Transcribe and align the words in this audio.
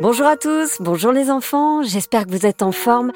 Bonjour 0.00 0.26
à 0.26 0.38
tous, 0.38 0.78
bonjour 0.80 1.12
les 1.12 1.30
enfants, 1.30 1.82
j'espère 1.82 2.24
que 2.24 2.30
vous 2.30 2.46
êtes 2.46 2.62
en 2.62 2.72
forme. 2.72 3.12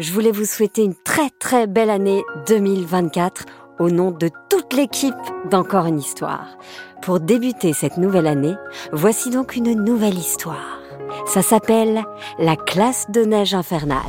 Je 0.00 0.12
voulais 0.12 0.32
vous 0.32 0.44
souhaiter 0.44 0.82
une 0.82 0.96
très 0.96 1.30
très 1.30 1.68
belle 1.68 1.90
année 1.90 2.24
2024 2.48 3.44
au 3.78 3.88
nom 3.88 4.10
de 4.10 4.28
toute 4.50 4.72
l'équipe 4.72 5.14
d'Encore 5.48 5.86
une 5.86 6.00
histoire. 6.00 6.58
Pour 7.02 7.20
débuter 7.20 7.72
cette 7.72 7.98
nouvelle 7.98 8.26
année, 8.26 8.56
voici 8.92 9.30
donc 9.30 9.54
une 9.54 9.74
nouvelle 9.74 10.18
histoire. 10.18 10.80
Ça 11.24 11.40
s'appelle 11.40 12.02
La 12.40 12.56
classe 12.56 13.08
de 13.10 13.20
neige 13.20 13.54
infernale. 13.54 14.00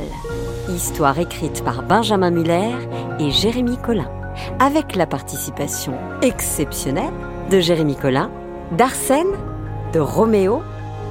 Histoire 0.68 1.20
écrite 1.20 1.62
par 1.62 1.84
Benjamin 1.84 2.32
Muller 2.32 2.74
et 3.20 3.30
Jérémy 3.30 3.76
Collin, 3.76 4.10
avec 4.58 4.96
la 4.96 5.06
participation 5.06 5.94
exceptionnelle 6.22 7.14
de 7.52 7.60
Jérémy 7.60 7.94
Collin, 7.94 8.32
d'Arsène, 8.72 9.30
de 9.92 10.00
Roméo, 10.00 10.60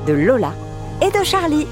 de 0.07 0.11
Lola 0.11 0.51
et 1.01 1.11
de 1.11 1.23
Charlie. 1.23 1.67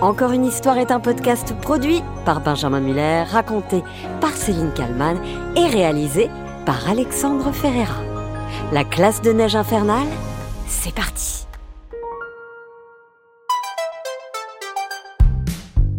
Encore 0.00 0.32
une 0.32 0.44
histoire 0.44 0.78
est 0.78 0.90
un 0.90 1.00
podcast 1.00 1.54
produit 1.60 2.02
par 2.24 2.40
Benjamin 2.40 2.80
Muller, 2.80 3.24
raconté 3.24 3.82
par 4.20 4.36
Céline 4.36 4.72
Kallmann 4.72 5.18
et 5.56 5.66
réalisé 5.66 6.30
par 6.64 6.88
Alexandre 6.88 7.52
Ferreira. 7.52 8.00
La 8.72 8.84
classe 8.84 9.22
de 9.22 9.32
neige 9.32 9.56
infernale, 9.56 10.06
c'est 10.66 10.94
parti. 10.94 11.46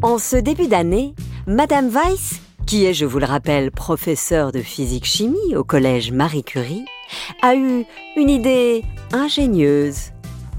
En 0.02 0.18
ce 0.18 0.38
début 0.38 0.68
d'année, 0.68 1.14
Madame 1.46 1.90
Weiss, 1.90 2.40
qui 2.66 2.86
est, 2.86 2.94
je 2.94 3.06
vous 3.06 3.20
le 3.20 3.26
rappelle, 3.26 3.72
professeure 3.72 4.52
de 4.52 4.62
physique-chimie 4.62 5.56
au 5.58 5.64
collège 5.64 6.12
Marie 6.14 6.44
Curie, 6.44 6.86
a 7.42 7.56
eu 7.56 7.86
une 8.16 8.30
idée 8.30 8.86
ingénieuse. 9.12 10.12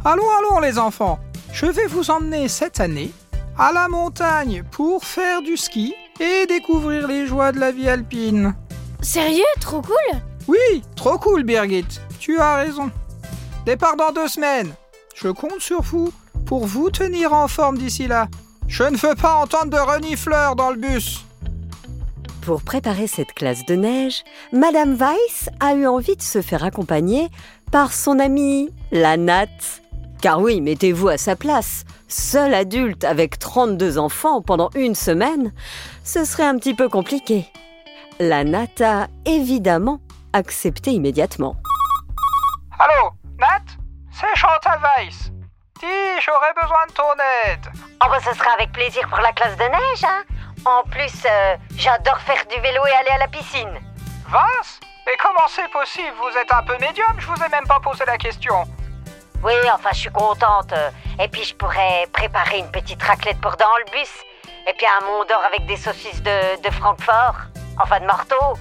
Allons, 0.04 0.24
allons 0.38 0.60
les 0.60 0.78
enfants, 0.78 1.18
je 1.52 1.66
vais 1.66 1.86
vous 1.86 2.10
emmener 2.10 2.48
cette 2.48 2.80
année 2.80 3.12
à 3.58 3.72
la 3.72 3.88
montagne 3.88 4.62
pour 4.70 5.04
faire 5.04 5.42
du 5.42 5.56
ski 5.56 5.94
et 6.18 6.46
découvrir 6.46 7.06
les 7.06 7.26
joies 7.26 7.52
de 7.52 7.60
la 7.60 7.72
vie 7.72 7.88
alpine. 7.88 8.54
Sérieux? 9.02 9.44
Trop 9.60 9.82
cool? 9.82 10.20
Oui, 10.48 10.82
trop 10.96 11.18
cool 11.18 11.42
Birgit, 11.44 11.86
tu 12.18 12.38
as 12.38 12.56
raison. 12.56 12.90
Départ 13.66 13.96
dans 13.96 14.12
deux 14.12 14.28
semaines. 14.28 14.72
Je 15.14 15.28
compte 15.28 15.60
sur 15.60 15.82
vous 15.82 16.12
pour 16.46 16.66
vous 16.66 16.90
tenir 16.90 17.32
en 17.32 17.48
forme 17.48 17.78
d'ici 17.78 18.06
là. 18.06 18.28
Je 18.68 18.84
ne 18.84 18.96
veux 18.96 19.14
pas 19.14 19.34
entendre 19.34 19.70
de 19.70 19.78
renifleurs 19.78 20.56
dans 20.56 20.70
le 20.70 20.76
bus. 20.76 21.24
Pour 22.42 22.62
préparer 22.62 23.06
cette 23.06 23.34
classe 23.34 23.66
de 23.66 23.74
neige, 23.74 24.24
Madame 24.52 24.94
Weiss 24.94 25.50
a 25.60 25.74
eu 25.74 25.86
envie 25.86 26.16
de 26.16 26.22
se 26.22 26.40
faire 26.40 26.64
accompagner 26.64 27.28
par 27.70 27.92
son 27.92 28.18
amie, 28.18 28.70
la 28.90 29.16
natte. 29.16 29.82
Car 30.20 30.38
oui, 30.40 30.60
mettez-vous 30.60 31.08
à 31.08 31.16
sa 31.16 31.34
place. 31.34 31.84
Seul 32.06 32.52
adulte 32.52 33.04
avec 33.04 33.38
32 33.38 33.96
enfants 33.96 34.42
pendant 34.42 34.68
une 34.74 34.94
semaine, 34.94 35.52
ce 36.04 36.24
serait 36.26 36.44
un 36.44 36.58
petit 36.58 36.74
peu 36.74 36.90
compliqué. 36.90 37.50
La 38.18 38.44
natte 38.44 38.82
a 38.82 39.06
évidemment 39.24 40.00
accepté 40.34 40.90
immédiatement. 40.90 41.56
Allô, 42.78 43.12
Nat? 43.38 43.62
C'est 44.12 44.36
Chantal 44.36 44.78
Weiss. 44.98 45.30
Dis, 45.80 45.86
j'aurais 46.26 46.52
besoin 46.60 46.86
de 46.88 46.92
ton 46.92 47.14
aide. 47.46 47.66
Oh 48.04 48.08
bah 48.10 48.18
ce 48.22 48.36
sera 48.36 48.52
avec 48.52 48.72
plaisir 48.72 49.08
pour 49.08 49.20
la 49.20 49.32
classe 49.32 49.56
de 49.56 49.62
neige, 49.62 50.04
hein 50.04 50.22
En 50.66 50.82
plus, 50.82 51.24
euh, 51.24 51.56
j'adore 51.76 52.18
faire 52.18 52.44
du 52.54 52.60
vélo 52.60 52.82
et 52.86 52.92
aller 52.92 53.10
à 53.10 53.18
la 53.18 53.28
piscine. 53.28 53.80
Vince? 54.28 54.80
Mais 55.06 55.16
comment 55.22 55.48
c'est 55.48 55.70
possible? 55.72 56.14
Vous 56.20 56.36
êtes 56.36 56.52
un 56.52 56.62
peu 56.62 56.76
médium, 56.78 57.08
je 57.18 57.26
vous 57.26 57.42
ai 57.42 57.48
même 57.48 57.66
pas 57.66 57.80
posé 57.80 58.04
la 58.06 58.18
question. 58.18 58.66
Oui, 59.42 59.54
enfin, 59.72 59.90
je 59.92 59.98
suis 60.00 60.10
contente. 60.10 60.74
Et 61.18 61.28
puis, 61.28 61.44
je 61.44 61.54
pourrais 61.54 62.06
préparer 62.12 62.58
une 62.58 62.70
petite 62.70 63.02
raclette 63.02 63.40
pour 63.40 63.52
dans 63.52 63.76
le 63.84 63.90
bus. 63.90 64.10
Et 64.68 64.74
puis, 64.74 64.86
un 64.86 65.04
mont 65.06 65.24
d'or 65.24 65.42
avec 65.46 65.66
des 65.66 65.76
saucisses 65.76 66.22
de, 66.22 66.62
de 66.62 66.70
Francfort. 66.74 67.36
Enfin, 67.82 68.00
de 68.00 68.04
marteau. 68.04 68.58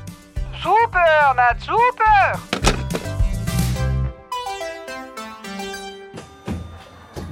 Super, 0.62 1.34
Nat, 1.36 1.56
super 1.62 2.34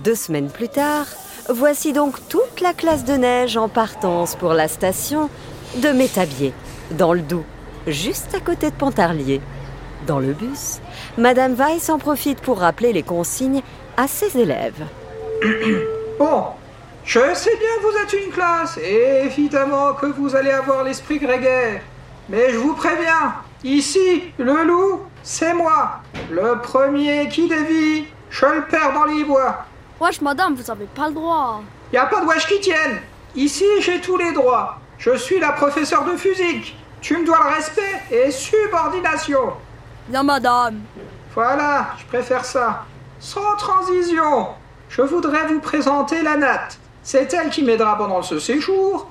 Deux 0.03 0.15
semaines 0.15 0.49
plus 0.49 0.69
tard, 0.69 1.05
voici 1.49 1.91
donc 1.91 2.15
toute 2.29 2.61
la 2.61 2.73
classe 2.73 3.03
de 3.03 3.13
neige 3.13 3.57
en 3.57 3.67
partance 3.67 4.35
pour 4.35 4.53
la 4.53 4.69
station 4.69 5.29
de 5.77 5.89
Métabier, 5.89 6.53
dans 6.91 7.11
le 7.11 7.21
Doubs, 7.21 7.43
juste 7.87 8.33
à 8.33 8.39
côté 8.39 8.69
de 8.69 8.75
Pontarlier. 8.75 9.41
Dans 10.07 10.19
le 10.19 10.31
bus, 10.31 10.79
Madame 11.17 11.53
Weiss 11.53 11.89
en 11.89 11.99
profite 11.99 12.39
pour 12.39 12.59
rappeler 12.59 12.93
les 12.93 13.03
consignes 13.03 13.61
à 13.97 14.07
ses 14.07 14.37
élèves. 14.37 14.85
Bon, 16.17 16.45
je 17.03 17.19
sais 17.35 17.55
bien 17.57 17.69
que 17.77 17.81
vous 17.83 17.97
êtes 18.01 18.25
une 18.25 18.31
classe, 18.31 18.79
et 18.81 19.25
évidemment 19.25 19.93
que 19.93 20.07
vous 20.07 20.35
allez 20.35 20.49
avoir 20.49 20.83
l'esprit 20.83 21.19
grégaire. 21.19 21.81
Mais 22.29 22.49
je 22.49 22.57
vous 22.57 22.73
préviens, 22.73 23.35
ici, 23.63 24.23
le 24.39 24.63
loup, 24.63 25.01
c'est 25.21 25.53
moi. 25.53 25.99
Le 26.31 26.59
premier 26.61 27.27
qui 27.27 27.47
dévie, 27.47 28.05
je 28.31 28.45
le 28.45 28.65
perds 28.65 28.93
dans 28.93 29.05
les 29.05 29.23
bois. 29.25 29.65
Wesh, 29.99 30.21
madame, 30.21 30.55
vous 30.55 30.71
avez 30.71 30.85
pas 30.85 31.09
le 31.09 31.13
droit. 31.13 31.61
Y 31.93 31.97
a 31.97 32.05
pas 32.05 32.21
de 32.21 32.25
wesh 32.25 32.47
qui 32.47 32.59
tienne. 32.61 32.99
Ici, 33.35 33.65
j'ai 33.81 34.01
tous 34.01 34.17
les 34.17 34.31
droits. 34.31 34.79
Je 34.97 35.15
suis 35.17 35.39
la 35.39 35.51
professeure 35.51 36.05
de 36.05 36.17
physique. 36.17 36.75
Tu 37.01 37.15
me 37.17 37.25
dois 37.25 37.39
le 37.43 37.55
respect 37.55 38.01
et 38.09 38.31
subordination. 38.31 39.53
Bien, 40.07 40.23
madame. 40.23 40.81
Voilà, 41.33 41.87
je 41.99 42.05
préfère 42.05 42.45
ça. 42.45 42.85
Sans 43.19 43.55
transition, 43.57 44.47
je 44.89 45.01
voudrais 45.01 45.45
vous 45.47 45.59
présenter 45.59 46.21
la 46.21 46.37
natte. 46.37 46.77
C'est 47.03 47.33
elle 47.33 47.49
qui 47.49 47.63
m'aidera 47.63 47.97
pendant 47.97 48.21
ce 48.21 48.39
séjour. 48.39 49.09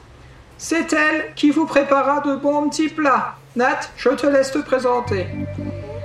C'est 0.58 0.92
elle 0.92 1.34
qui 1.34 1.50
vous 1.50 1.66
préparera 1.66 2.20
de 2.20 2.36
bons 2.36 2.68
petits 2.68 2.88
plats. 2.88 3.34
Nat, 3.56 3.80
je 3.96 4.10
te 4.10 4.26
laisse 4.26 4.50
te 4.52 4.58
présenter. 4.58 5.26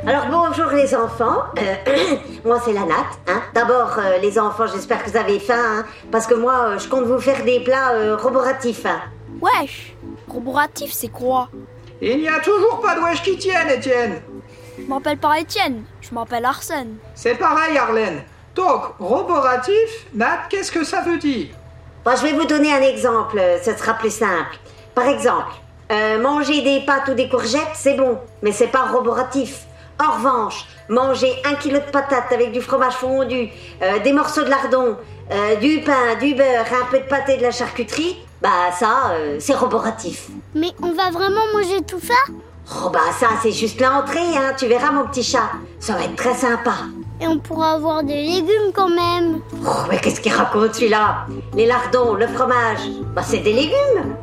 Alors, 0.06 0.26
bonjour 0.30 0.68
les 0.72 0.96
enfants. 0.96 1.44
Euh, 1.58 2.16
moi, 2.46 2.60
c'est 2.64 2.74
la 2.74 2.82
natte. 2.82 3.20
Hein. 3.28 3.42
D'abord, 3.54 3.92
euh, 3.98 4.18
les 4.18 4.40
enfants, 4.40 4.66
j'espère 4.68 5.04
que 5.04 5.10
vous 5.10 5.18
avez 5.18 5.40
faim. 5.40 5.54
hein, 5.80 5.86
parce 6.12 6.28
que 6.28 6.34
moi, 6.34 6.54
euh, 6.70 6.80
je 6.80 6.88
compte 6.90 7.06
vous 7.06 7.20
faire 7.20 7.44
des 7.44 7.60
plats 7.64 7.92
euh, 7.92 8.16
roboratifs. 8.18 8.86
hein. 8.86 9.02
Wesh 9.42 9.94
Roboratif, 10.28 10.92
c'est 10.92 11.10
quoi? 11.10 11.50
Il 12.02 12.20
n'y 12.20 12.28
a 12.28 12.40
toujours 12.40 12.80
pas 12.82 12.96
de 12.96 13.02
wesh 13.02 13.22
qui 13.22 13.38
tienne, 13.38 13.70
Étienne. 13.70 14.22
Je 14.92 14.96
m'appelle 14.98 15.20
pas 15.20 15.40
Étienne, 15.40 15.86
je 16.02 16.14
m'appelle 16.14 16.44
Arsène. 16.44 16.98
C'est 17.16 17.36
pareil, 17.36 17.78
Arlène. 17.78 18.24
Donc, 18.54 18.82
roboratif, 19.00 20.06
Nat, 20.14 20.40
qu'est-ce 20.50 20.70
que 20.70 20.84
ça 20.84 21.00
veut 21.00 21.18
dire? 21.18 21.48
Bon, 22.04 22.12
je 22.14 22.24
vais 22.24 22.34
vous 22.34 22.44
donner 22.44 22.74
un 22.74 22.82
exemple, 22.82 23.40
euh, 23.40 23.58
ce 23.64 23.74
sera 23.74 23.94
plus 23.94 24.14
simple. 24.14 24.60
Par 24.94 25.06
exemple, 25.06 25.54
euh, 25.94 26.20
manger 26.20 26.62
des 26.62 26.82
pâtes 26.86 27.08
ou 27.08 27.14
des 27.14 27.30
courgettes, 27.30 27.72
c'est 27.74 27.94
bon, 27.94 28.20
mais 28.42 28.52
c'est 28.52 28.68
pas 28.68 28.84
roboratif. 28.88 29.62
En 29.98 30.12
revanche, 30.12 30.66
manger 30.90 31.32
un 31.46 31.56
kilo 31.56 31.80
de 31.80 31.90
patates 31.90 32.34
avec 32.34 32.52
du 32.52 32.60
fromage 32.60 32.96
fondu, 32.96 33.48
euh, 33.82 34.00
des 34.00 34.12
morceaux 34.12 34.44
de 34.44 34.50
lardon, 34.50 34.98
euh, 35.32 35.56
du 35.56 35.80
pain, 35.86 36.16
du 36.20 36.36
beurre, 36.36 36.66
un 36.82 36.86
peu 36.92 37.00
de 37.00 37.06
pâté 37.06 37.38
de 37.38 37.44
la 37.44 37.52
charcuterie, 37.52 38.18
bah 38.42 38.74
ça, 38.78 39.12
euh, 39.12 39.38
c'est 39.40 39.56
roboratif. 39.56 40.28
Mais 40.54 40.72
on 40.82 40.92
va 40.92 41.12
vraiment 41.12 41.46
manger 41.54 41.82
tout 41.88 42.02
ça? 42.02 42.34
Oh 42.74 42.90
bah 42.90 43.12
ça, 43.20 43.30
c'est 43.42 43.52
juste 43.52 43.82
l'entrée, 43.82 44.38
hein, 44.38 44.54
tu 44.58 44.68
verras 44.68 44.92
mon 44.92 45.06
petit 45.06 45.24
chat. 45.24 45.52
Ça 45.80 45.94
va 45.94 46.06
être 46.06 46.16
très 46.16 46.34
sympa. 46.34 46.74
Et 47.20 47.28
on 47.28 47.38
pourra 47.38 47.74
avoir 47.74 48.04
des 48.04 48.22
légumes 48.24 48.72
quand 48.74 48.90
même. 48.90 49.42
Oh, 49.66 49.84
mais 49.90 50.00
qu'est-ce 50.00 50.22
qu'il 50.22 50.34
raconte 50.34 50.76
celui-là? 50.76 51.28
Les 51.54 51.66
lardons, 51.66 52.14
le 52.14 52.28
fromage, 52.28 52.90
bah 53.14 53.24
c'est 53.24 53.40
des 53.40 53.54
légumes. 53.54 54.16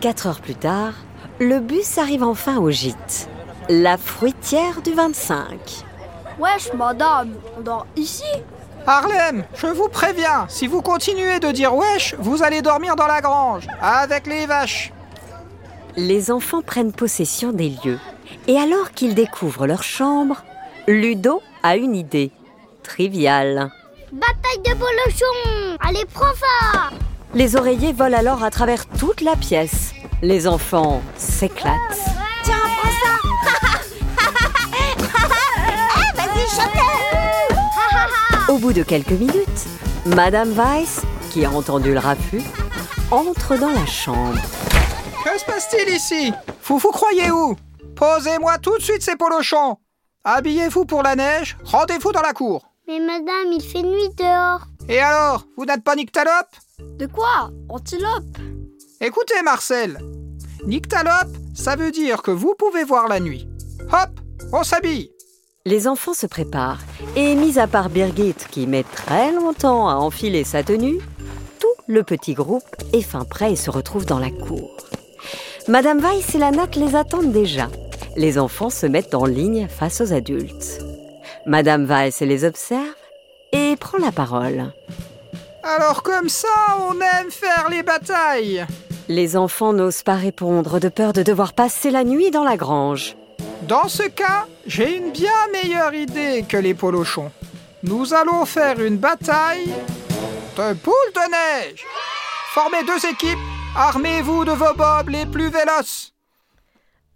Quatre 0.00 0.28
heures 0.28 0.40
plus 0.40 0.54
tard, 0.54 0.92
le 1.40 1.58
bus 1.58 1.98
arrive 1.98 2.22
enfin 2.22 2.58
au 2.58 2.70
gîte. 2.70 3.28
La 3.68 3.96
fruitière 3.96 4.80
du 4.82 4.92
25. 4.92 5.84
Wesh, 6.38 6.72
madame, 6.74 7.34
on 7.58 7.60
dort 7.62 7.86
ici 7.96 8.24
Harlem, 8.86 9.44
je 9.54 9.66
vous 9.68 9.88
préviens, 9.88 10.44
si 10.48 10.66
vous 10.66 10.82
continuez 10.82 11.40
de 11.40 11.50
dire 11.50 11.74
wesh, 11.74 12.14
vous 12.18 12.42
allez 12.42 12.60
dormir 12.60 12.96
dans 12.96 13.06
la 13.06 13.22
grange, 13.22 13.66
avec 13.80 14.26
les 14.26 14.44
vaches. 14.44 14.92
Les 15.96 16.30
enfants 16.32 16.62
prennent 16.62 16.92
possession 16.92 17.52
des 17.52 17.70
lieux. 17.84 17.98
Et 18.48 18.58
alors 18.58 18.90
qu'ils 18.90 19.14
découvrent 19.14 19.66
leur 19.66 19.82
chambre, 19.82 20.42
Ludo 20.88 21.40
a 21.62 21.76
une 21.76 21.94
idée. 21.94 22.30
Triviale. 22.82 23.70
Bataille 24.12 24.60
de 24.64 24.74
bolochons 24.74 25.76
Allez, 25.80 26.04
prends 26.12 26.34
ça 26.34 26.90
Les 27.34 27.56
oreillers 27.56 27.92
volent 27.92 28.16
alors 28.18 28.42
à 28.42 28.50
travers 28.50 28.86
toute 28.86 29.20
la 29.20 29.36
pièce. 29.36 29.92
Les 30.20 30.46
enfants 30.48 31.00
s'éclatent. 31.16 31.72
Tiens, 32.42 32.56
prends 32.78 32.90
ça 32.90 33.18
Vas-y, 36.16 36.56
chante 36.56 36.72
Au 38.48 38.58
bout 38.58 38.72
de 38.72 38.82
quelques 38.82 39.10
minutes, 39.10 39.66
Madame 40.06 40.50
Weiss, 40.52 41.02
qui 41.30 41.44
a 41.44 41.50
entendu 41.50 41.92
le 41.92 41.98
raffut, 42.00 42.42
entre 43.10 43.56
dans 43.56 43.70
la 43.70 43.86
chambre. 43.86 44.40
Que 45.24 45.38
se 45.38 45.44
passe-t-il 45.46 45.88
ici? 45.88 46.32
Vous 46.64 46.76
vous 46.76 46.90
croyez 46.90 47.30
où? 47.30 47.56
Posez-moi 47.96 48.58
tout 48.58 48.76
de 48.76 48.82
suite 48.82 49.02
ces 49.02 49.16
polochons. 49.16 49.78
Habillez-vous 50.22 50.84
pour 50.84 51.02
la 51.02 51.16
neige, 51.16 51.56
rendez-vous 51.64 52.12
dans 52.12 52.20
la 52.20 52.34
cour. 52.34 52.68
Mais 52.86 53.00
madame, 53.00 53.50
il 53.50 53.62
fait 53.62 53.82
nuit 53.82 54.10
dehors. 54.18 54.66
Et 54.86 55.00
alors, 55.00 55.46
vous 55.56 55.64
n'êtes 55.64 55.82
pas 55.82 55.96
nyctalope? 55.96 56.50
De 56.98 57.06
quoi? 57.06 57.50
Antilope? 57.70 58.36
Écoutez, 59.00 59.40
Marcel. 59.42 59.98
Nyctalope, 60.66 61.34
ça 61.54 61.74
veut 61.74 61.90
dire 61.90 62.20
que 62.20 62.30
vous 62.30 62.54
pouvez 62.58 62.84
voir 62.84 63.08
la 63.08 63.18
nuit. 63.18 63.48
Hop, 63.92 64.20
on 64.52 64.62
s'habille. 64.62 65.10
Les 65.64 65.88
enfants 65.88 66.12
se 66.12 66.26
préparent 66.26 66.82
et, 67.16 67.34
mis 67.34 67.58
à 67.58 67.66
part 67.66 67.88
Birgit 67.88 68.36
qui 68.50 68.66
met 68.66 68.84
très 68.84 69.32
longtemps 69.32 69.88
à 69.88 69.94
enfiler 69.94 70.44
sa 70.44 70.62
tenue, 70.62 71.00
tout 71.58 71.82
le 71.86 72.02
petit 72.02 72.34
groupe 72.34 72.76
est 72.92 73.00
fin 73.00 73.24
prêt 73.24 73.52
et 73.52 73.56
se 73.56 73.70
retrouve 73.70 74.04
dans 74.04 74.18
la 74.18 74.30
cour. 74.30 74.76
Madame 75.66 75.98
Weiss 76.00 76.34
et 76.34 76.38
la 76.38 76.50
natte 76.50 76.76
les 76.76 76.94
attendent 76.94 77.32
déjà. 77.32 77.68
Les 78.16 78.38
enfants 78.38 78.68
se 78.68 78.84
mettent 78.84 79.14
en 79.14 79.24
ligne 79.24 79.66
face 79.66 80.02
aux 80.02 80.12
adultes. 80.12 80.80
Madame 81.46 81.86
Weiss 81.86 82.20
les 82.20 82.44
observe 82.44 82.94
et 83.52 83.74
prend 83.76 83.96
la 83.96 84.12
parole. 84.12 84.72
Alors 85.62 86.02
comme 86.02 86.28
ça, 86.28 86.48
on 86.86 86.94
aime 86.94 87.30
faire 87.30 87.68
les 87.70 87.82
batailles. 87.82 88.66
Les 89.08 89.38
enfants 89.38 89.72
n'osent 89.72 90.02
pas 90.02 90.16
répondre 90.16 90.80
de 90.80 90.90
peur 90.90 91.14
de 91.14 91.22
devoir 91.22 91.54
passer 91.54 91.90
la 91.90 92.04
nuit 92.04 92.30
dans 92.30 92.44
la 92.44 92.58
grange. 92.58 93.16
Dans 93.62 93.88
ce 93.88 94.02
cas, 94.02 94.46
j'ai 94.66 94.96
une 94.98 95.12
bien 95.12 95.32
meilleure 95.50 95.94
idée 95.94 96.44
que 96.46 96.58
les 96.58 96.74
polochons. 96.74 97.32
Nous 97.82 98.12
allons 98.12 98.44
faire 98.44 98.80
une 98.80 98.98
bataille 98.98 99.72
de 100.58 100.74
boules 100.74 101.12
de 101.14 101.30
neige. 101.30 101.84
Formez 102.52 102.84
deux 102.86 103.08
équipes, 103.08 103.38
armez-vous 103.76 104.44
de 104.44 104.52
vos 104.52 104.74
bobs 104.74 105.08
les 105.08 105.26
plus 105.26 105.48
véloces. 105.48 106.12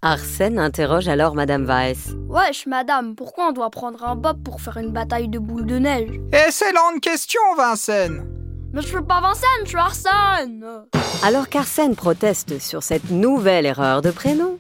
Arsène 0.03 0.59
interroge 0.59 1.09
alors 1.09 1.35
Madame 1.35 1.65
Weiss. 1.65 2.15
Wesh, 2.29 2.67
madame, 2.67 3.17
pourquoi 3.17 3.49
on 3.49 3.53
doit 3.53 3.71
prendre 3.71 4.05
un 4.05 4.15
bob 4.15 4.43
pour 4.45 4.61
faire 4.61 4.77
une 4.77 4.93
bataille 4.93 5.29
de 5.29 5.39
boules 5.39 5.67
de 5.67 5.79
neige? 5.79 6.21
Excellente 6.33 7.01
question, 7.01 7.41
Vincennes. 7.57 8.25
Mais 8.73 8.83
je 8.83 8.89
suis 8.89 9.03
pas 9.03 9.21
Vincennes, 9.21 9.65
je 9.65 9.69
suis 9.69 9.79
Arsène 9.79 10.65
Alors 11.23 11.49
qu'Arsène 11.49 11.97
proteste 11.97 12.61
sur 12.61 12.83
cette 12.83 13.11
nouvelle 13.11 13.67
erreur 13.67 14.03
de 14.03 14.11
prénom, 14.11 14.59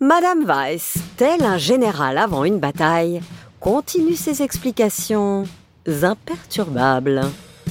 Madame 0.00 0.44
Weiss, 0.44 0.94
tel 1.16 1.42
un 1.42 1.58
général 1.58 2.16
avant 2.18 2.44
une 2.44 2.58
bataille, 2.60 3.20
continue 3.60 4.14
ses 4.14 4.42
explications 4.42 5.44
imperturbables. 5.86 7.22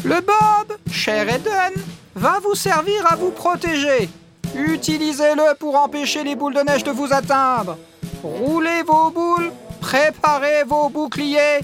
Le 0.03 0.21
bob, 0.21 0.77
cher 0.91 1.27
Eden, 1.29 1.81
va 2.17 2.39
vous 2.43 2.55
servir 2.55 3.05
à 3.05 3.15
vous 3.15 3.29
protéger. 3.29 4.09
Utilisez-le 4.55 5.55
pour 5.59 5.75
empêcher 5.75 6.23
les 6.23 6.35
boules 6.35 6.55
de 6.55 6.61
neige 6.61 6.83
de 6.83 6.91
vous 6.91 7.13
atteindre. 7.13 7.77
Roulez 8.23 8.81
vos 8.85 9.11
boules, 9.11 9.51
préparez 9.79 10.63
vos 10.65 10.89
boucliers. 10.89 11.59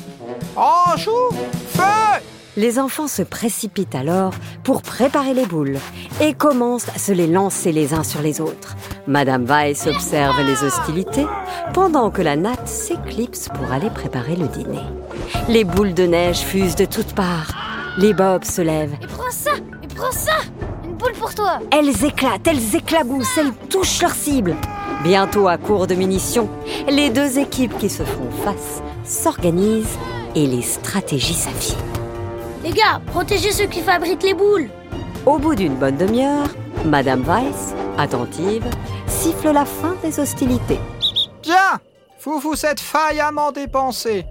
En 0.55 0.95
joue, 0.95 1.31
feu 1.69 2.21
Les 2.55 2.77
enfants 2.77 3.07
se 3.07 3.23
précipitent 3.23 3.95
alors 3.95 4.33
pour 4.63 4.83
préparer 4.83 5.33
les 5.33 5.47
boules 5.47 5.79
et 6.21 6.33
commencent 6.35 6.89
à 6.89 6.99
se 6.99 7.11
les 7.11 7.27
lancer 7.27 7.71
les 7.71 7.95
uns 7.95 8.03
sur 8.03 8.21
les 8.21 8.39
autres. 8.39 8.75
Madame 9.07 9.45
Weiss 9.45 9.88
observe 9.88 10.39
les 10.45 10.63
hostilités 10.63 11.25
pendant 11.73 12.11
que 12.11 12.21
la 12.21 12.35
natte 12.35 12.67
s'éclipse 12.67 13.49
pour 13.49 13.71
aller 13.71 13.89
préparer 13.89 14.35
le 14.35 14.47
dîner. 14.47 14.83
Les 15.49 15.63
boules 15.63 15.95
de 15.95 16.03
neige 16.03 16.41
fusent 16.41 16.75
de 16.75 16.85
toutes 16.85 17.15
parts. 17.15 17.56
Les 17.97 18.13
bobs 18.13 18.44
se 18.44 18.61
lèvent. 18.61 18.95
Et 19.01 19.07
prends 19.07 19.31
ça 19.31 19.51
Et 19.82 19.82
prends 19.94 20.12
ça 20.12 20.38
Une 20.84 20.94
boule 20.95 21.13
pour 21.13 21.34
toi 21.34 21.60
Elles 21.72 22.06
éclatent, 22.06 22.48
elles 22.48 22.75
éclaboussent, 22.75 23.38
elles 23.38 23.54
touchent 23.69 24.01
leur 24.01 24.13
cible. 24.13 24.56
Bientôt 25.04 25.48
à 25.48 25.57
court 25.57 25.88
de 25.88 25.95
munitions, 25.95 26.50
les 26.90 27.10
deux 27.10 27.40
équipes 27.40 27.78
qui 27.78 27.90
se 27.90 28.04
font 28.04 28.30
face 28.44 28.81
s'organisent 29.04 29.98
et 30.36 30.48
les 30.48 30.62
stratégies 30.62 31.34
s'affinent. 31.34 31.78
Les 32.63 32.72
gars, 32.72 33.01
protégez 33.07 33.51
ceux 33.51 33.66
qui 33.68 33.81
fabriquent 33.81 34.24
les 34.24 34.34
boules 34.34 34.69
Au 35.25 35.38
bout 35.38 35.56
d'une 35.56 35.75
bonne 35.75 35.98
demi-heure, 35.98 36.48
Madame 36.86 37.24
Weiss, 37.24 37.74
attentive, 37.98 38.66
siffle 39.07 39.51
la 39.51 39.66
fin 39.66 39.95
des 40.04 40.19
hostilités. 40.19 40.80
Bien, 41.42 41.80
vous 42.24 42.40
vous 42.40 42.66
êtes 42.66 42.80
faillamment 42.80 43.51
dépensé. 43.51 44.25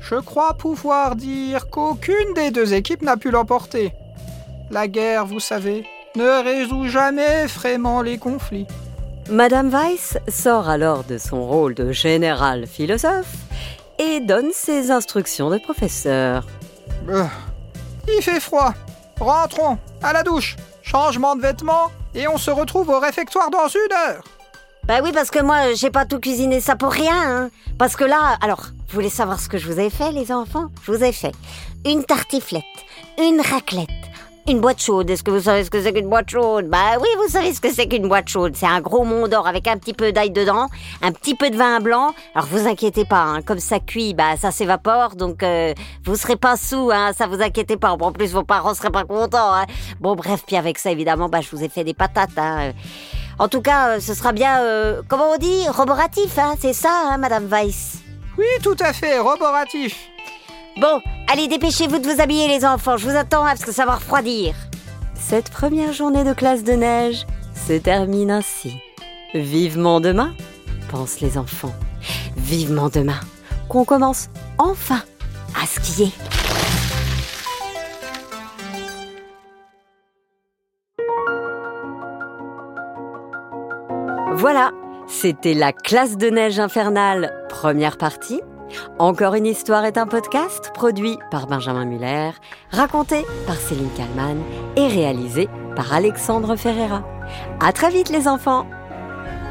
Je 0.00 0.14
crois 0.14 0.54
pouvoir 0.54 1.16
dire 1.16 1.68
qu'aucune 1.68 2.32
des 2.34 2.50
deux 2.50 2.72
équipes 2.72 3.02
n'a 3.02 3.16
pu 3.16 3.30
l'emporter. 3.30 3.92
La 4.70 4.88
guerre, 4.88 5.26
vous 5.26 5.40
savez, 5.40 5.86
ne 6.16 6.42
résout 6.42 6.88
jamais 6.88 7.46
vraiment 7.46 8.02
les 8.02 8.18
conflits. 8.18 8.66
Madame 9.30 9.70
Weiss 9.70 10.18
sort 10.28 10.68
alors 10.68 11.04
de 11.04 11.18
son 11.18 11.46
rôle 11.46 11.74
de 11.74 11.92
général 11.92 12.66
philosophe 12.66 13.34
et 13.98 14.20
donne 14.20 14.50
ses 14.52 14.90
instructions 14.90 15.50
de 15.50 15.58
professeur. 15.58 16.46
Euh, 17.08 17.24
il 18.08 18.22
fait 18.22 18.40
froid. 18.40 18.74
Rentrons, 19.20 19.78
à 20.02 20.12
la 20.12 20.22
douche, 20.22 20.56
changement 20.82 21.36
de 21.36 21.42
vêtements, 21.42 21.90
et 22.14 22.28
on 22.28 22.36
se 22.36 22.50
retrouve 22.50 22.88
au 22.90 22.98
réfectoire 22.98 23.50
dans 23.50 23.68
une 23.68 23.92
heure. 23.92 24.22
Bah 24.84 25.00
oui, 25.02 25.10
parce 25.12 25.30
que 25.30 25.42
moi, 25.42 25.74
j'ai 25.74 25.90
pas 25.90 26.06
tout 26.06 26.20
cuisiné 26.20 26.60
ça 26.60 26.76
pour 26.76 26.92
rien. 26.92 27.14
Hein. 27.14 27.50
Parce 27.78 27.96
que 27.96 28.04
là, 28.04 28.36
alors, 28.40 28.66
vous 28.88 28.94
voulez 28.94 29.10
savoir 29.10 29.40
ce 29.40 29.48
que 29.48 29.58
je 29.58 29.66
vous 29.70 29.80
ai 29.80 29.90
fait, 29.90 30.12
les 30.12 30.30
enfants? 30.30 30.70
Je 30.84 30.92
vous 30.92 31.02
ai 31.02 31.12
fait 31.12 31.32
une 31.84 32.04
tartiflette, 32.04 32.62
une 33.18 33.40
raclette, 33.40 33.88
une 34.48 34.60
boîte 34.60 34.80
chaude. 34.80 35.10
Est-ce 35.10 35.22
que 35.22 35.30
vous 35.30 35.42
savez 35.42 35.64
ce 35.64 35.70
que 35.70 35.82
c'est 35.82 35.92
qu'une 35.92 36.08
boîte 36.08 36.30
chaude? 36.30 36.68
Bah 36.68 36.98
oui, 37.00 37.08
vous 37.22 37.30
savez 37.30 37.52
ce 37.52 37.60
que 37.60 37.72
c'est 37.72 37.86
qu'une 37.86 38.08
boîte 38.08 38.28
chaude. 38.28 38.54
C'est 38.54 38.66
un 38.66 38.80
gros 38.80 39.04
mont 39.04 39.26
d'or 39.28 39.46
avec 39.46 39.66
un 39.66 39.76
petit 39.76 39.92
peu 39.92 40.12
d'ail 40.12 40.30
dedans, 40.30 40.68
un 41.02 41.12
petit 41.12 41.34
peu 41.34 41.50
de 41.50 41.56
vin 41.56 41.80
blanc. 41.80 42.14
Alors 42.34 42.46
vous 42.46 42.68
inquiétez 42.68 43.04
pas, 43.04 43.22
hein, 43.22 43.42
comme 43.42 43.58
ça 43.58 43.80
cuit, 43.80 44.14
bah 44.14 44.36
ça 44.36 44.50
s'évapore, 44.50 45.16
donc 45.16 45.42
euh, 45.42 45.74
vous 46.04 46.16
serez 46.16 46.36
pas 46.36 46.56
sous, 46.56 46.90
hein, 46.92 47.12
ça 47.16 47.26
vous 47.26 47.42
inquiétez 47.42 47.76
pas. 47.76 47.90
En 47.90 48.12
plus, 48.12 48.32
vos 48.32 48.44
parents 48.44 48.74
seraient 48.74 48.90
pas 48.90 49.04
contents. 49.04 49.52
Hein. 49.52 49.66
Bon, 50.00 50.14
bref, 50.14 50.44
puis 50.46 50.56
avec 50.56 50.78
ça, 50.78 50.90
évidemment, 50.90 51.28
bah 51.28 51.40
je 51.40 51.50
vous 51.50 51.64
ai 51.64 51.68
fait 51.68 51.84
des 51.84 51.94
patates. 51.94 52.38
Hein. 52.38 52.72
En 53.38 53.48
tout 53.48 53.60
cas, 53.60 53.96
euh, 53.96 54.00
ce 54.00 54.14
sera 54.14 54.32
bien, 54.32 54.60
euh, 54.60 55.02
comment 55.08 55.30
on 55.34 55.38
dit, 55.38 55.68
roboratif, 55.68 56.38
hein, 56.38 56.54
c'est 56.58 56.72
ça, 56.72 56.90
hein, 57.10 57.18
Madame 57.18 57.46
Weiss? 57.46 57.98
Oui, 58.38 58.46
tout 58.62 58.76
à 58.80 58.92
fait, 58.92 59.18
roboratif. 59.18 60.08
Bon, 60.78 61.00
allez, 61.28 61.48
dépêchez-vous 61.48 61.98
de 61.98 62.08
vous 62.08 62.20
habiller, 62.20 62.48
les 62.48 62.64
enfants. 62.64 62.96
Je 62.96 63.08
vous 63.08 63.16
attends, 63.16 63.44
hein, 63.44 63.50
parce 63.50 63.64
que 63.64 63.72
ça 63.72 63.86
va 63.86 63.96
refroidir. 63.96 64.54
Cette 65.14 65.50
première 65.50 65.92
journée 65.92 66.24
de 66.24 66.32
classe 66.32 66.62
de 66.62 66.72
neige 66.72 67.26
se 67.66 67.74
termine 67.74 68.30
ainsi. 68.30 68.76
Vivement 69.34 70.00
demain, 70.00 70.34
pensent 70.88 71.20
les 71.20 71.36
enfants. 71.38 71.74
Vivement 72.36 72.88
demain, 72.88 73.20
qu'on 73.68 73.84
commence 73.84 74.28
enfin 74.58 75.02
à 75.60 75.66
skier. 75.66 76.12
Voilà, 84.34 84.70
c'était 85.08 85.54
la 85.54 85.72
classe 85.72 86.18
de 86.18 86.28
neige 86.28 86.60
infernale, 86.60 87.32
première 87.48 87.96
partie. 87.96 88.42
Encore 88.98 89.34
une 89.34 89.46
histoire 89.46 89.84
est 89.84 89.98
un 89.98 90.06
podcast 90.06 90.72
produit 90.74 91.18
par 91.30 91.46
Benjamin 91.46 91.84
Muller, 91.84 92.30
raconté 92.70 93.24
par 93.46 93.56
Céline 93.56 93.90
Kallmann 93.96 94.40
et 94.76 94.86
réalisé 94.86 95.48
par 95.74 95.92
Alexandre 95.92 96.56
Ferreira. 96.56 97.04
À 97.60 97.72
très 97.72 97.90
vite 97.90 98.10
les 98.10 98.28
enfants. 98.28 98.66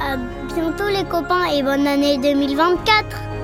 À 0.02 0.18
bientôt 0.54 0.88
les 0.88 1.06
copains 1.06 1.46
et 1.46 1.64
bonne 1.64 1.88
année 1.88 2.18
2024 2.18 3.35